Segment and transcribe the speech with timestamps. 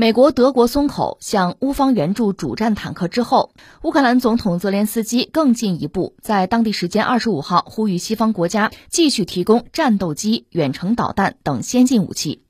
[0.00, 3.50] 美国、德国松口向乌方援助主战坦克之后，
[3.82, 12.44] 乌克兰总统泽连斯基更进一步，在当地时间二十五号呼吁西方国家继续提供战斗机、远程导弹等先进武器。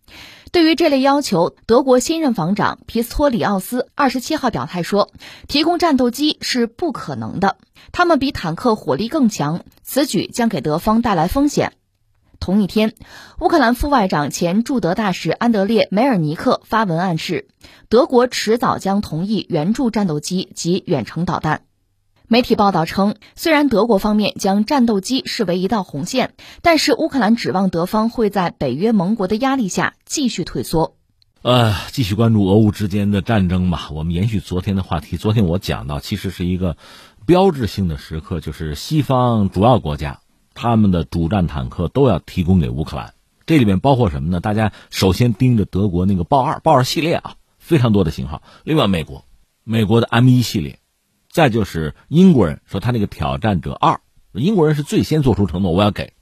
[0.52, 5.10] 对于这类要求，德国新任防长皮斯托里奥斯二十七号表态说，
[5.46, 7.56] 提供战斗机是不可能的，
[7.92, 11.72] 他们比坦克火力更强，此举将给德方带来风险。
[12.48, 12.94] 同一天，
[13.40, 17.46] 乌克兰副外长、前驻德大使安德烈·梅尔尼克发文暗示，
[17.90, 21.64] 德国迟早将同意援助战斗机及远程导弹。
[22.26, 30.96] 媒体报道称，虽然德国方面将战斗机视为一道红线，但是乌克兰指望德方会在北约盟国的压力下继续退缩。
[31.42, 33.90] 呃，继续关注俄乌之间的战争吧。
[33.92, 36.78] 我们延续昨天的话题，昨天我讲到，其实是一个
[37.26, 40.20] 标志性的时刻，就是西方主要国家。
[40.60, 43.14] 他们的主战坦克都要提供给乌克兰，
[43.46, 44.40] 这里面包括什么呢？
[44.40, 48.42] 大家首先盯着德国那个豹二、豹二系列啊，非常多的型号。
[48.64, 49.24] 另外，美国，
[49.62, 50.80] 美国的 M 一系列，
[51.30, 54.00] 再就是英国人说他那个挑战者二，
[54.32, 56.14] 英国人是最先做出承诺，我要给，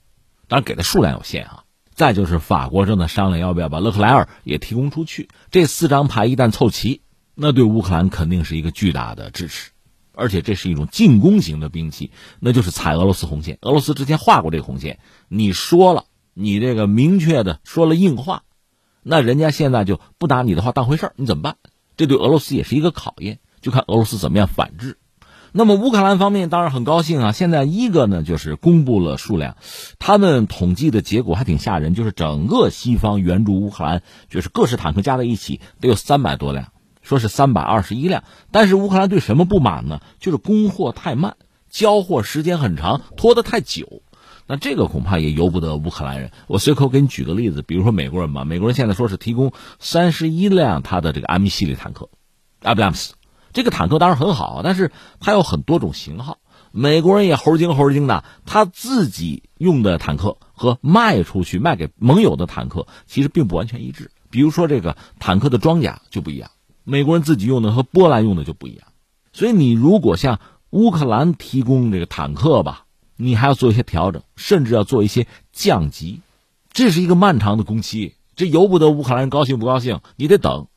[0.47, 1.63] 当然给的数量有限啊。
[1.95, 5.29] 再就是法国正在商量要不要把勒克莱尔也提供出去。
[5.49, 7.01] 这四张牌一旦凑齐，
[7.33, 9.71] 那对乌克兰肯定是一个巨大的支持。
[10.17, 13.57] 而且这是一种进攻型的兵器，那就是踩俄罗斯红线。
[13.61, 18.43] 俄罗斯之前画过这个红线，你说了，你这个明确的说了硬话，
[19.03, 21.55] 那人家现在就不拿你的话当回事儿，你怎么办？
[21.95, 24.97] 这对俄罗斯也是一个考验，就看俄罗斯怎么样反制。
[25.53, 29.55] 那么乌克兰方面当然很高兴啊，现在一个呢就是公布了数量，
[29.97, 36.71] 他们统计的结果还挺吓人，就是整个西方援助乌克兰，就是各式坦克加在一起得有三百多辆。
[37.07, 40.01] 说是三百二十一辆，但是乌克兰对什么不满呢？
[40.19, 41.37] 就是供货太慢，
[41.69, 44.01] 交货时间很长，拖得太久。
[44.45, 46.31] 那这个恐怕也由不得乌克兰人。
[46.47, 52.09] 我随口给你举个例子，比如说美国人吧，美国人现在说是提供三十一辆他的这个 M 系列坦克，
[52.61, 53.13] 阿布拉姆斯。
[53.53, 56.37] 这个坦克当然很好，但是它有很多种型号。
[56.71, 64.11] 美国人也猴精猴精的，他自己用的坦克和卖出去卖给盟友的坦克其实并不完全一致。
[64.29, 66.51] 比如说这个坦克的装甲就不一样。
[66.89, 68.87] 美国人自己用的和波兰用的就不一样，
[69.33, 70.39] 所以你如果向
[70.69, 72.85] 乌克兰提供这个坦克吧，
[73.17, 76.21] 你还要做一些调整，甚至要做一些降级，
[76.71, 80.67] 这是一个漫长的工期，这由不得乌克兰人高兴不高兴，你得等。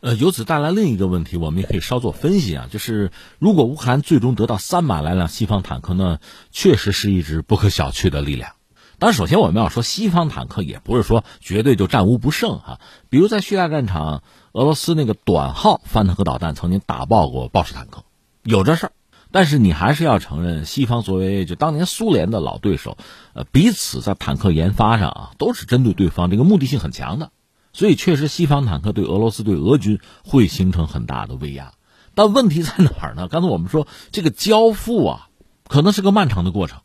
[0.00, 3.10] 呃，由此带来另一个问题，我们也可以稍作分析啊，就是
[3.40, 6.20] 如果乌克兰最终得到三百来辆西方坦克呢，
[6.52, 8.52] 确实是一支不可小觑的力量。
[8.98, 12.80] 当然，首先我们要说，西方坦克也不是说绝对就战无不胜哈，
[13.10, 14.22] 比如在叙利亚战场。
[14.52, 18.04] 俄罗斯那个短号反坦克导弹曾经打爆过豹式坦克，
[18.42, 18.92] 有这事儿，
[19.30, 22.96] 但是你还是要承认，西方作为就当年苏联的老对手，
[23.34, 27.32] 呃，彼此在坦克研发上啊都是针对对方，这个目的性很强的，
[27.74, 31.74] 所以确实西方坦克对俄罗斯对俄军会形成很大的威压。
[32.14, 33.28] 但问题在哪儿呢？
[33.28, 35.28] 刚才我们说这个交付啊，
[35.68, 36.80] 可能是个漫长的过程，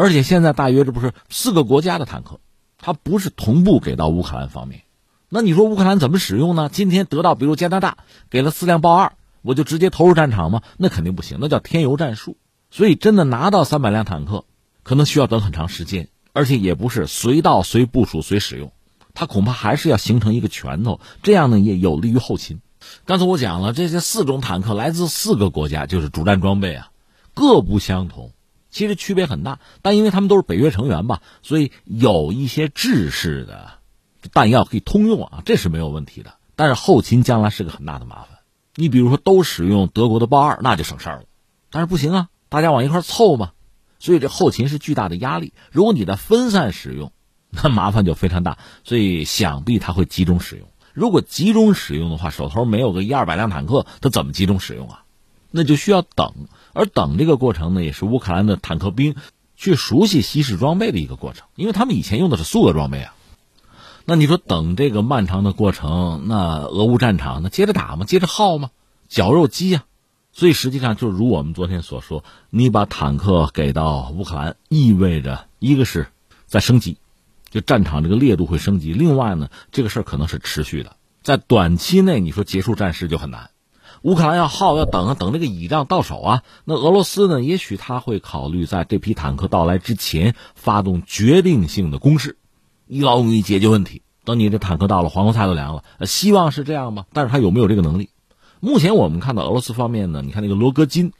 [0.00, 2.38] 而且现在大约这不是四个国家的坦克，
[2.78, 4.82] 它不是同步给到乌克兰方面。
[5.28, 6.70] 那你说乌克兰怎么使用呢？
[6.72, 7.98] 今天得到，比如加拿大
[8.30, 10.62] 给了四辆豹二，我就直接投入战场吗？
[10.76, 12.36] 那肯定不行，那叫添油战术。
[12.70, 14.44] 所以真的拿到三百辆坦克，
[14.84, 18.70] 可能需要等很长时间，而且也不是随到随部署随使用，
[19.14, 22.60] 它恐怕还是要形成一个拳头，这样呢也有利于后勤。
[23.04, 26.90] 刚才我讲了，这些四种坦克来自四个国家，就是主战装备啊，
[27.34, 28.30] 各不相同，
[28.70, 33.72] 其实区别很大，但因为他们都是北约成员吧，所以有一些制式的。
[34.32, 36.34] 弹药可以通用啊，这是没有问题的。
[36.56, 38.40] 但是后勤将来是个很大的麻烦。
[38.74, 41.22] 你比如说，都使用德国的豹二，那就省事儿了。
[41.70, 43.52] 但是不行啊，大家往一块凑嘛，
[44.00, 45.54] 所以这后勤是巨大的压力。
[45.70, 47.12] 如果你在分散使用，
[47.50, 48.58] 那麻烦就非常大。
[48.82, 50.68] 所以想必他会集中使用。
[50.92, 55.04] 如果集中使用的话，手头没有个一二百辆坦克，他怎么集中使用啊？
[55.50, 56.32] 那就需要等。
[56.72, 59.14] 而等这个过程呢，也是乌克兰的坦克兵
[59.56, 63.14] 去熟悉西式装备的一个过程，因为他们以前用的是苏俄装备啊。
[64.04, 68.06] 那你说等这个漫长的过程，那俄乌战场那接着打吗？
[68.06, 68.70] 接着耗吗？
[69.08, 69.84] 绞肉机呀！
[70.32, 76.06] 所以实际上就如我们昨天所说，你把坦克给到乌克兰，意味着一个是
[76.46, 76.98] 在升级，
[77.50, 83.50] 就战场这个烈度会升级；另外呢，这个事儿可能是持续的，在短期内你说结束战事就很难。
[84.02, 86.42] 乌克兰要耗要等啊，等这个倚仗到手啊。
[86.64, 87.42] 那俄罗斯呢？
[87.42, 92.36] 也许他会考虑在这批坦克到来之前发动决定性的攻势。
[92.86, 94.02] 一劳永逸解决问题。
[94.24, 95.84] 等你这坦克到了，黄瓜菜都凉了。
[96.06, 97.06] 希望是这样吗？
[97.12, 98.10] 但是他有没有这个能力？
[98.60, 101.12] 目前我们看到俄罗斯方面呢，你看那个罗戈金，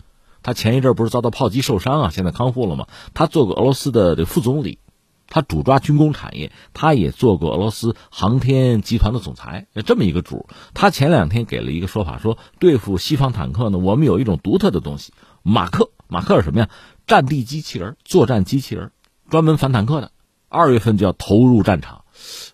[0.43, 2.87] 他前一阵不是遭到炮击受伤啊，现在康复了吗？
[3.15, 4.79] 他做过俄罗斯的这副总理，
[5.29, 10.49] 他主抓军工产业，他也做过俄罗斯航天集团的总裁，这么一个主。
[10.75, 15.91] 他前两天给了一个说法，说对付西方坦克呢，我们有一种独特的东西，马克。
[16.11, 16.71] 马克是什么呀？
[17.07, 18.93] 战地机器人，作战机器人，
[19.29, 20.11] 专门反坦克的。
[20.49, 22.05] 二月份就要投入战场，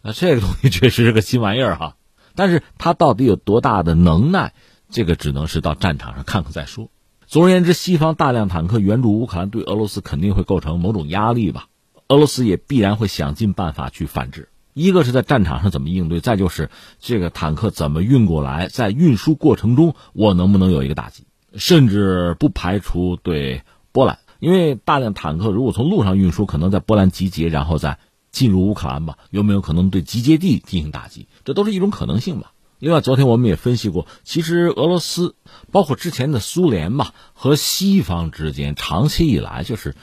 [0.03, 1.97] 啊，这个东西确实是个新玩意儿哈。
[2.35, 4.53] 但是它到底有多大的能耐，
[4.91, 6.91] 这个只能是到战场上看看再说。
[7.29, 11.69] 总而言之，西方大量坦克援助乌克兰，对俄罗斯肯定会构成某种压力吧。
[12.09, 14.49] 俄罗斯也必然会想尽办法去反制。
[14.73, 16.69] 一个是在战场上怎么应对，再就是
[16.99, 21.25] 这个坦克怎么运过来，在运输过程中我能不能有一个打击，
[21.55, 23.63] 甚至不排除对
[23.93, 27.99] 波兰，因为大量坦克如果从路上运输，可能在波兰集结，然后再
[28.33, 31.29] 进入乌克兰吧，有没有可能对集结地进行打击？
[31.45, 32.53] 这都是一种可能性吧。
[32.81, 35.37] 另外，昨天我们也分析过，其实俄罗斯，
[35.71, 39.95] 包括之前的苏联吧，和西方之间长期以来就是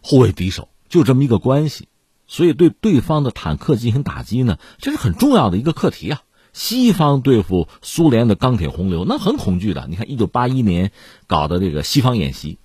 [0.00, 0.68] 互为敌手。
[0.92, 1.88] 就这么一个关系，
[2.26, 6.20] 所以对对方的坦克进行打击呢，这是很重要的一个课题啊。
[6.52, 9.86] 西方对付苏联的钢铁洪流，那很恐惧的。
[9.88, 10.92] 你看，一九八一年
[11.26, 12.58] 搞的这个西方演习，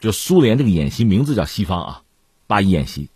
[0.00, 2.02] 就苏联这个演习名字叫西方啊，
[2.48, 3.08] 八一演习，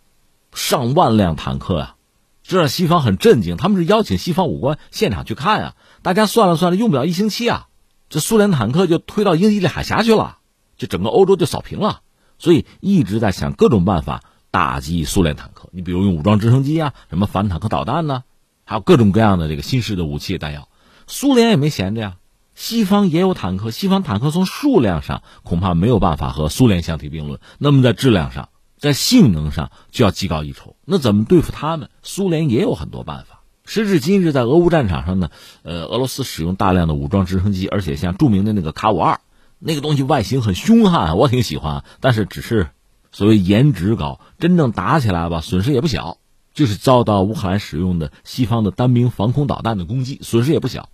[0.53, 1.95] 上万辆坦克啊，
[2.41, 3.57] 这让西方很震惊。
[3.57, 7.67] 他们是邀请西方武官现场去看啊，大家算了算了，用不了一星期啊，
[8.07, 10.37] 这苏联坦克就推到英吉利海峡去了，
[10.77, 12.03] 就整个欧洲就扫平了。
[12.37, 14.23] 所以一直在想各种办法。
[14.55, 18.23] 打击苏联坦克，你比如用武装直升机啊，什么反坦克导弹呢，
[18.63, 20.69] 还有各种各样的这个新式的武器弹药。
[21.07, 22.15] 苏联也没闲着呀，
[22.53, 28.47] 西方也有坦克，西方坦克从数量上恐怕没有办法和苏联相提并论，那么在质量上，
[28.77, 30.77] 在性能上就要技高一筹。
[30.85, 31.89] 那怎么对付他们？
[32.01, 33.41] 苏联也有很多办法。
[33.65, 35.31] 时至今日，在俄乌战场上呢，
[35.63, 39.19] 呃，俄罗斯使用大量的武装直升机，而且像著名的那个卡五二，
[39.59, 42.69] 那个东西外形很凶悍，我挺喜欢，但是只是。
[43.15, 46.17] 所谓颜值高，真正打起来吧，损失也不小。
[46.53, 50.89] 就是遭到乌克兰使用的西方的单兵防空导弹的攻击，损失也不小。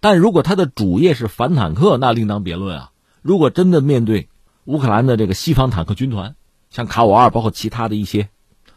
[0.00, 2.92] 但如果它的主业是反坦克，那另当别论啊。
[3.20, 4.30] 如果真的面对
[4.64, 6.34] 乌克兰的这个西方坦克军团，
[6.70, 8.30] 像卡五二，包括其他的一些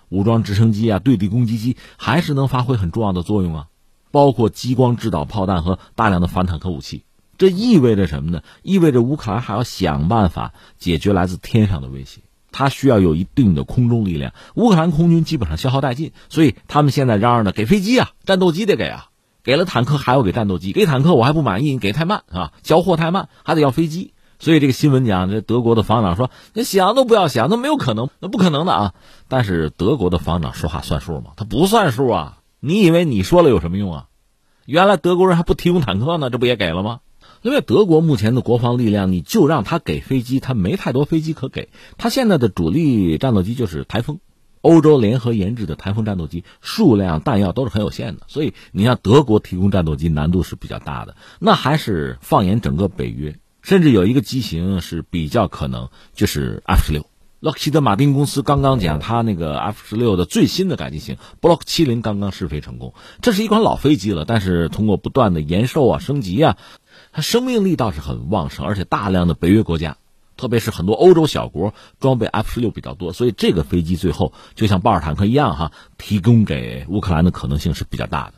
[0.10, 3.68] 武装直升机啊、对地攻击机，还是能发挥很重要的作用啊。
[4.12, 7.06] 包括激光制导炮弹和大量的反坦克武器，
[7.38, 8.44] 这意味着什么呢？
[8.62, 12.20] 意味着乌克兰还要想办法解决来自天上的威胁。
[12.54, 19.08] 他需要有一定的空中力量，乌克兰空军基本上消耗殆尽，所以他们现在嚷嚷着给飞机啊，战斗机得给啊，
[19.44, 24.14] 给了坦克还要给战斗机，给坦克我还不满意，你给太慢啊，交货太慢，还得要飞机。
[24.40, 28.94] 所以这个新闻讲，这德国的防长说，你想都不要想，那没有可能，那不可能的啊。
[29.28, 31.32] 但是德国的防长说话算数吗？
[31.38, 32.40] 他不算数啊！
[32.60, 34.06] 你以为你说了有什么用啊？
[34.66, 37.00] 原来德国人还不提供坦克呢，这不也给了吗？
[37.44, 41.68] 因为德国目前的国防力量，你就让他给飞机，他没太多飞机可给。
[41.98, 44.20] 他现在的主力战斗机就是台风，
[44.62, 48.22] 欧洲联合研制的台风战斗机，数量弹药都是很有限的。
[48.30, 51.18] 所以你让德国提供战斗机难度是比较大的。
[51.40, 57.06] 那还是放眼整个北约，甚至有一个机型是比较可能，就是 F 十六。
[57.42, 62.94] 洛克希德马丁公司刚刚讲，他那个 F 十六的最新的改进型 Block 七零刚刚试飞成功。
[63.22, 66.56] 这是一款老飞机了，但是通过不断的延寿啊、升级啊。
[67.14, 69.98] 它生命力倒是很旺盛，而且大量的北约国家，
[70.36, 78.34] 特别是很多欧洲小国装备 F 十六比较多，所以这个飞机最后就像豹尔坦克一样哈，提供给乌克兰的可能性是比较大的。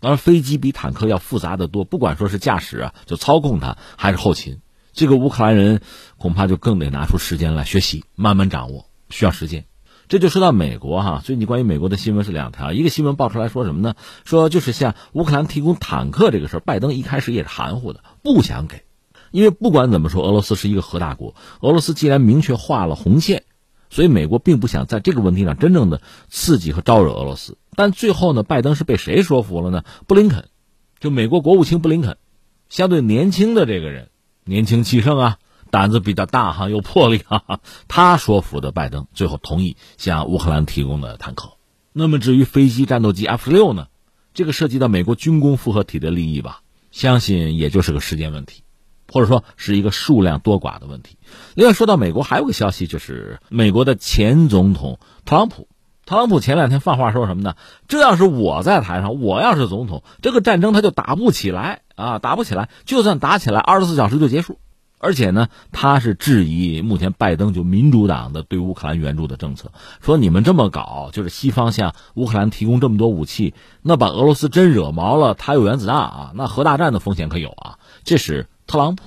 [0.00, 4.60] 当然，飞机比坦克要复杂的多，不管说是驾驶啊，就操控它，还是后勤，
[4.92, 5.80] 这个乌克兰人
[6.16, 9.66] 恐怕就更得拿出时间来学习，慢慢掌握，需要时间。
[10.06, 13.94] 这就说到美国哈，最近关于美国的新闻是两条，一个新闻爆出来说什么呢？
[14.26, 18.82] 说就是向乌克兰提供坦克这个事儿，拜登一开始也是含糊的，不想给，
[19.30, 23.44] 因为不管怎么说，俄罗斯是一个核大国，俄罗斯既然明确画了红线，
[23.90, 27.58] 所以美国并不想在这个问题上真正的刺激和招惹俄罗斯。
[27.76, 29.84] 但最后呢，拜登是被谁说服了呢？
[30.08, 30.48] 布林肯，
[30.98, 32.16] 就美国国务卿布林肯，
[32.68, 34.08] 相对年轻的这个人，
[34.44, 35.38] 年轻气盛啊。
[35.70, 41.54] 胆子比较大哈，有魄力哈，他说服的拜登，最后同意向乌克兰提供的坦克。
[41.92, 43.88] 那么至于飞机、战斗机 F 十六呢？
[44.34, 46.62] 这个涉及到美国军工复合体的利益吧，
[46.94, 48.62] 相信也就是个时间问题，
[49.12, 51.18] 或者说是一个数量多寡的问题。
[51.56, 55.66] 另外说到美国，还有个消息就是美国的前总统特朗普，
[56.06, 57.56] 特朗普前两天放话说什么呢？
[57.88, 64.60] 这要是我在台上，我要是总统，这个战争他就打不起来啊，打不起来，就算打起来，二十四小时就结束。
[65.04, 69.70] 而且呢，他是质疑目前拜登就民主党的对乌克兰援助的政策，
[70.00, 77.78] 说你们这么搞，就是西方向乌克兰提供这么多武器，那把俄罗斯真惹毛了，他有原子弹啊，那核大战的风险可有啊。
[78.02, 79.04] 这是特朗普，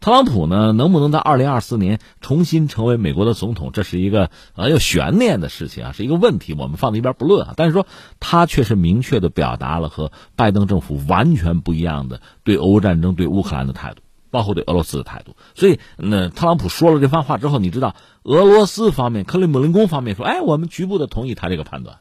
[0.00, 7.54] 特朗普呢，能不能在二零二四年重新成为美国的总统，这是一个很有悬念的事情啊，是一个问题，我们放在一边不论啊。
[7.56, 7.86] 但是说
[8.18, 15.36] 他却是明确的表达了和拜登政府完全不一样的对俄乌战争、对乌克兰的态度，包括对俄罗斯的态度。
[15.54, 21.98] 所以，那特朗普说了这番话之后，你知道俄罗斯方面、克里姆林宫方面说：“哎，我们局部的同意他这个判断。”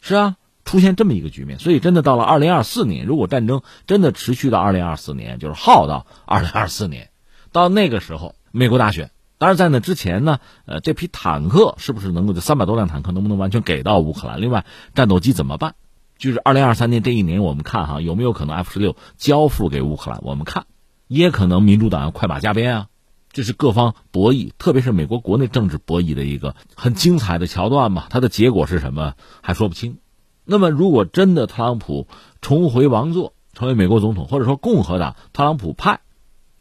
[0.00, 0.36] 是啊。
[0.66, 7.10] 出现这么一个局面，所以真的到了二零二四年，如果战争真的持续到二零二四年，就是耗到二零二四年，
[7.52, 14.40] 到那个时候，美国大选，当然在那之前呢，呃，这批坦克是不是能够这三百多辆坦克能不能完全给到乌克兰？
[14.40, 15.74] 另外，战斗机怎么办？
[16.16, 20.20] 就是二零二三年这一年，我们看哈有没有可能 F 十六交付给乌克兰？
[20.22, 20.64] 我们看，
[21.06, 22.88] 也可能民主党要快马加鞭啊，
[23.32, 28.06] 这是各方博弈，特别是美国国内政治博弈的一个很精彩的桥段嘛。
[28.10, 29.98] 它的结果是什么还说不清。
[30.44, 32.06] 那么，如果真的特朗普
[32.40, 36.00] 重回王座，成为美国总统，或者说共和党特朗普派、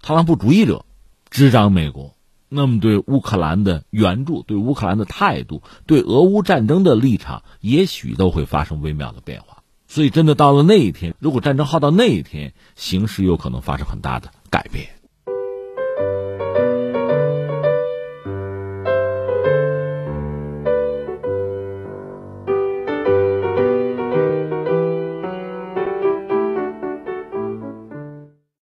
[0.01, 0.85] 特朗普主义者
[1.29, 2.15] 执掌美国，
[2.49, 9.62] 那么对乌克兰的援助、对乌克兰的态度、对俄乌战争的立场，也许都会发生微妙的变化。
[9.93, 15.02] 所以，真的到了那一天，如果战争耗到那一天，形势有可能发生很大的改变。